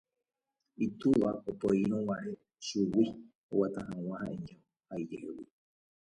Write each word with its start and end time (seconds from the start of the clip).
itúva 0.85 1.29
opoírõguare 1.51 2.31
chugui 2.65 3.05
oguata 3.51 3.81
hag̃ua 3.89 4.15
ha'eño 4.21 4.55
ha 4.89 4.93
ijehegui 5.01 5.45